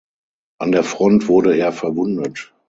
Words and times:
An 0.59 0.71
der 0.71 0.83
Front 0.83 1.27
wurde 1.27 1.55
er 1.55 1.71
verwundet. 1.71 2.51